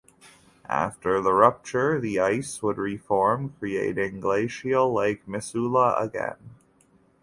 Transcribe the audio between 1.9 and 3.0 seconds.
the ice would